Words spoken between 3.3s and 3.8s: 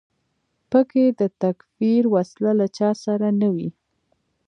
نه وي.